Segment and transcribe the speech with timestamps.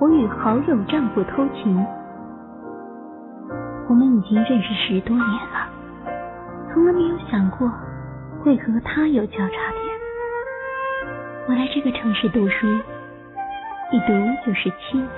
[0.00, 1.84] 我与好友丈夫偷情。
[3.88, 5.68] 我们已经认识十多年了，
[6.72, 7.68] 从来没有想过
[8.40, 9.82] 会和他有交叉点。
[11.48, 12.68] 我来这个城市读书，
[13.90, 14.12] 一读
[14.46, 15.08] 就是七年，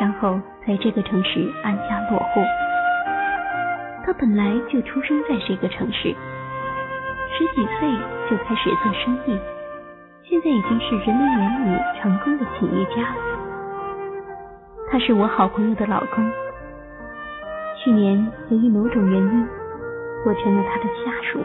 [0.00, 2.40] 然后在这个城市安家落户。
[4.02, 6.14] 他本来就出生在这个城市，
[7.36, 7.92] 十几岁
[8.30, 9.38] 就开始做生意，
[10.30, 13.16] 现在已经是人民眼里成功的企业家了。
[14.88, 16.30] 他是我好朋友的老公。
[17.82, 19.48] 去年由于某种原因，
[20.24, 21.44] 我成了他的下属。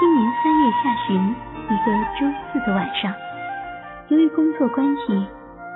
[0.00, 1.36] 今年三月下旬
[1.68, 3.14] 一个周四的晚上，
[4.08, 5.24] 由于工作关系，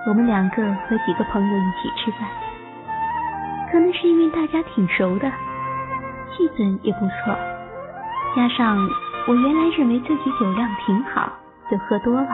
[0.09, 2.29] 我们两个和几个朋友一起吃饭。
[3.70, 5.31] 可能是因为大家挺熟的，
[6.33, 7.37] 气氛也不错，
[8.34, 8.77] 加上
[9.29, 11.33] 我原来认为自己酒量挺好，
[11.71, 12.29] 就喝多了。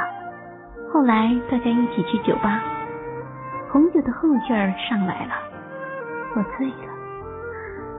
[0.92, 2.62] 后来大家一起去酒吧，
[3.70, 5.32] 红酒的后劲儿上来了。
[6.34, 6.74] 我醉了，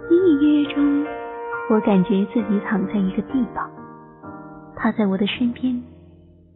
[0.10, 1.06] 隐隐约约中，
[1.70, 3.70] 我感觉自己躺在一个地方，
[4.76, 5.72] 他在我的身边，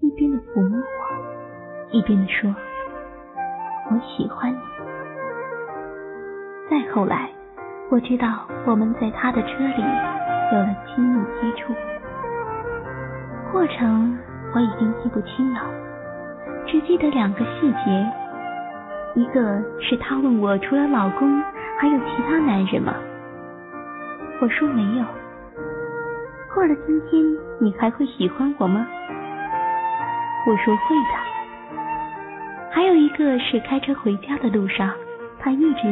[0.01, 2.49] 一边的抚摸我，一边的说
[3.91, 4.57] ：“我喜欢你。”
[6.69, 7.29] 再后来，
[7.91, 9.83] 我知道我们在他的车里
[10.51, 11.73] 有了亲密接触，
[13.53, 14.17] 过程
[14.55, 15.61] 我已经记不清了，
[16.65, 18.11] 只记得两个细节，
[19.13, 21.41] 一个是他问我除了老公。
[21.79, 22.93] 还有其他男人吗？
[24.39, 25.05] 我说没有。
[26.53, 27.21] 过了今天，
[27.59, 28.87] 你还会喜欢我吗？
[30.47, 31.81] 我说会的。
[32.71, 34.91] 还有一个是开车回家的路上，
[35.39, 35.87] 他一直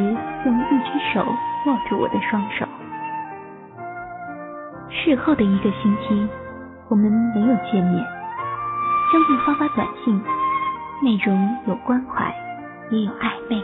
[0.45, 1.25] 用一只手
[1.65, 2.65] 握住我的双手。
[4.89, 6.27] 事后的一个星期，
[6.91, 8.05] 我们没有见面，
[9.09, 10.13] 相互发发短信，
[11.01, 12.35] 内容有关怀，
[12.89, 13.55] 也有暧昧。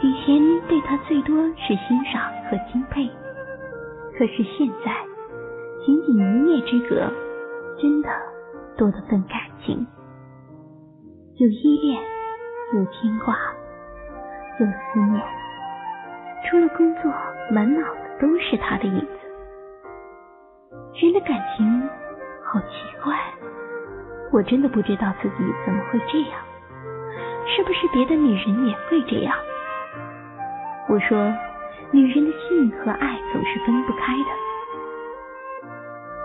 [0.00, 3.10] 以前对他最多是欣赏和钦佩，
[4.16, 4.94] 可是现在
[5.84, 7.10] 仅仅一面之隔，
[7.82, 8.08] 真的
[8.76, 9.84] 多了份感情，
[11.38, 12.00] 有依恋，
[12.74, 13.34] 有牵挂，
[14.60, 15.20] 有思念。
[16.48, 17.12] 除了工作，
[17.50, 19.08] 满脑子都是他的影子。
[20.94, 21.82] 人的感情
[22.54, 23.18] 好奇怪，
[24.30, 25.34] 我真的不知道自己
[25.66, 26.38] 怎么会这样，
[27.48, 29.34] 是不是别的女人也会这样？
[30.88, 31.34] 我说，
[31.90, 34.30] 女人的性和爱总是分不开的。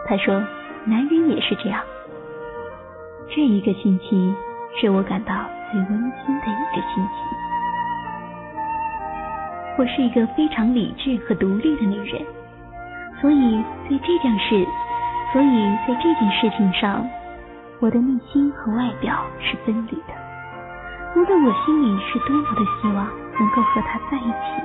[0.06, 0.40] 他说，
[0.86, 1.82] 男人也是这样。
[3.28, 4.36] 这一个星期
[4.80, 5.34] 是我感到
[5.72, 7.12] 最温馨的一个星期。
[9.80, 12.24] 我是一个非常理智和独立的女人，
[13.20, 14.64] 所以对这件事，
[15.32, 17.08] 所以在这件事情上，
[17.80, 20.14] 我的内心和外表是分离的。
[21.16, 23.08] 无论我心里是多么的希望。
[23.40, 24.62] 能够和他在一起，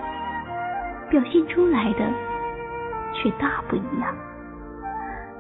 [1.08, 2.00] 表现出来的
[3.12, 4.12] 却大不一样。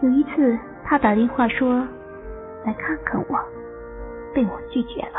[0.02, 1.80] 有一次，他打电话说
[2.64, 3.36] 来看看我，
[4.32, 5.18] 被我拒绝了。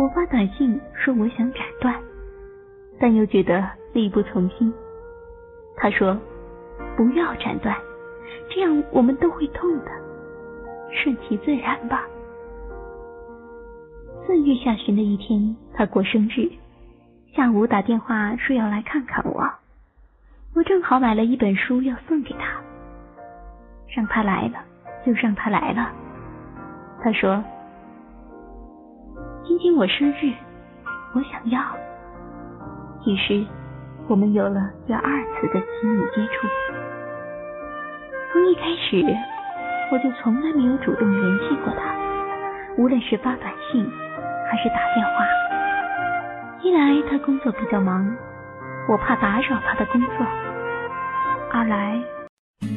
[0.00, 1.94] 我发短信说我想斩断，
[2.98, 4.74] 但又觉得力不从心。
[5.76, 6.18] 他说
[6.96, 7.76] 不要斩断，
[8.50, 9.90] 这样我们都会痛的，
[10.92, 12.04] 顺其自然吧。
[14.26, 16.50] 四月下旬的一天，他过生日，
[17.34, 19.44] 下午打电话说要来看看我。
[20.54, 22.60] 我正好买了一本书要送给他，
[23.88, 24.64] 让他来了
[25.04, 25.92] 就让他来了。
[27.02, 27.42] 他说
[29.44, 30.32] ：“今天我生日，
[31.14, 31.60] 我想要。”
[33.04, 33.44] 于是
[34.06, 36.46] 我们有了第二次的亲密接触。
[38.32, 39.02] 从一开始，
[39.92, 41.94] 我就从来没有主动联系过他，
[42.76, 43.84] 无论是发短信。
[44.46, 45.24] 还是打电话。
[46.62, 48.14] 一来他工作比较忙，
[48.88, 50.24] 我怕打扰他的工作；
[51.50, 51.98] 二来，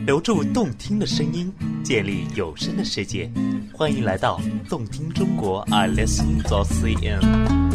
[0.05, 3.29] 留住动听的声音，建立有声的世界。
[3.73, 4.39] 欢迎来到
[4.69, 7.66] 动听中国，I listen to CN。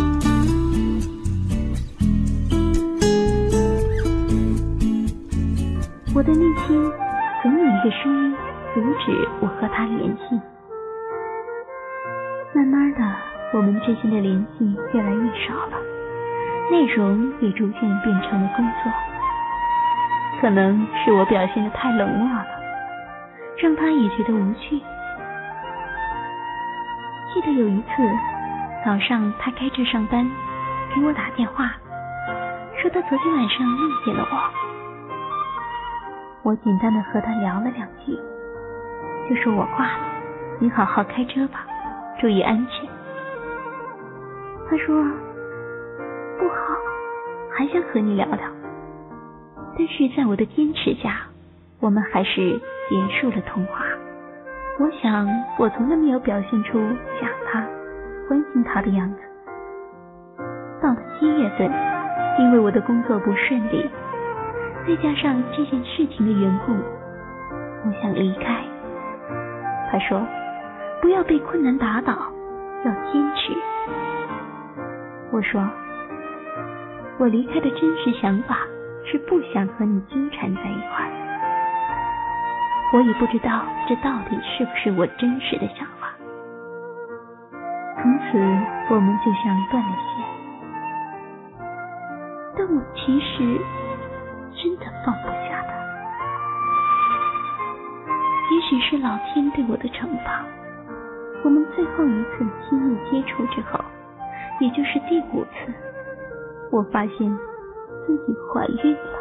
[6.22, 6.80] 我的内心
[7.42, 8.36] 总有一个声音
[8.72, 10.40] 阻止我和他联系。
[12.54, 13.00] 慢慢的。
[13.52, 15.76] 我们之间的联系越来越少了，
[16.70, 18.92] 内容也逐渐变成了工作。
[20.40, 22.46] 可能是我表现的太冷漠了，
[23.58, 24.78] 让他也觉得无趣。
[27.34, 27.88] 记得有一次
[28.84, 30.25] 早上，他开车上班，
[30.94, 31.72] 给我打电话，
[32.80, 34.62] 说他昨天晚上梦见了我。
[36.44, 38.18] 我简单的和他聊了两句，
[39.28, 40.04] 就说我挂了，
[40.58, 41.64] 你好好开车吧。
[42.20, 42.88] 注意安全。
[44.68, 45.04] 他说
[46.38, 46.56] 不好，
[47.52, 48.40] 还想和你聊聊，
[49.78, 51.20] 但是在我的坚持下，
[51.78, 52.60] 我们还是
[52.90, 53.84] 结束了通话。
[54.80, 55.28] 我想，
[55.60, 56.72] 我从来没有表现出
[57.20, 57.64] 想他、
[58.26, 59.18] 关心他的样子。
[60.82, 61.70] 到了七月份，
[62.40, 63.88] 因为我的工作不顺利，
[64.87, 68.64] 再加上这件事情的缘故，我想离开。
[69.90, 70.20] 他说
[71.00, 72.12] ：“不要被困难打倒，
[72.84, 73.52] 要坚持。”
[75.31, 75.64] 我说
[77.19, 78.56] ：“我离开的真实想法
[79.05, 81.11] 是不想和你纠缠在一块儿。”
[82.93, 86.12] 我也不知道这到底是不是我真实的想法。
[88.02, 88.37] 从此
[88.93, 90.26] 我们就像断了线，
[92.58, 93.58] 但我其实
[95.04, 95.72] 放不下他。
[98.54, 100.44] 也许是老天对我的惩罚，
[101.44, 103.78] 我们最后一次亲密接触之后，
[104.60, 105.72] 也就是第五次，
[106.70, 107.38] 我发现
[108.06, 109.19] 自己怀孕了。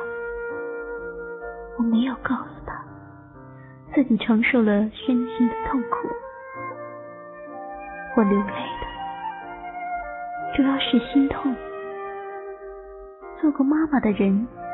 [1.78, 2.80] 我没有告诉他。
[3.94, 6.08] 自己承受了身心的痛苦，
[8.16, 8.88] 我流泪的
[10.56, 11.54] 主要是心痛。
[13.42, 14.30] 做过妈妈的人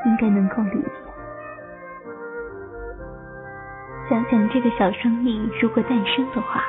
[0.06, 0.96] 应该能够理解
[4.29, 6.63] 想这个小生命如果诞生的话，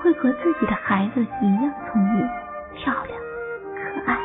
[0.00, 2.26] 会和自己的孩子一样聪明、
[2.74, 3.18] 漂亮、
[3.74, 4.18] 可爱，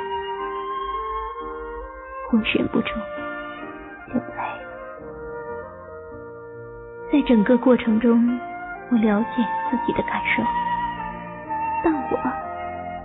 [2.31, 2.89] 我忍不住
[4.07, 4.43] 流泪。
[7.11, 8.39] 在整个过程中，
[8.91, 10.41] 我了解自己的感受，
[11.83, 12.17] 但我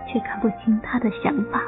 [0.06, 1.60] 却看不清他的想法。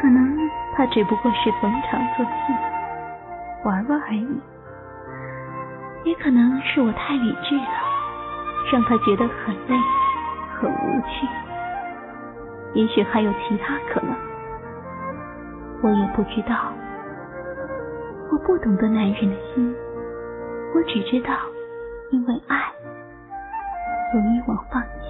[0.00, 0.38] 可能
[0.76, 2.52] 他只不过是逢场作戏，
[3.64, 4.40] 玩玩而已；
[6.04, 7.64] 也可能是我太理智了，
[8.72, 9.76] 让他觉得很累、
[10.60, 11.26] 很无趣。
[12.74, 14.14] 也许还有其他可能，
[15.82, 16.72] 我也不知道。
[18.30, 19.74] 我不懂得男人的心。
[20.74, 21.32] 我只知道，
[22.10, 22.58] 因为爱，
[24.10, 25.03] 所以我放弃。